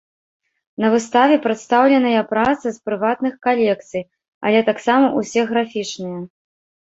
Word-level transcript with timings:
На 0.83 0.87
выставе 0.93 1.35
прадстаўленыя 1.43 2.21
працы 2.31 2.67
з 2.77 2.89
прыватных 2.89 3.33
калекцый, 3.47 4.03
але 4.49 4.59
таксама 4.73 5.05
ўсе 5.19 5.41
графічныя. 5.53 6.19